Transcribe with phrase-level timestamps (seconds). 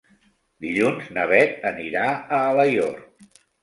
[0.65, 3.03] Dilluns na Beth anirà a Alaior.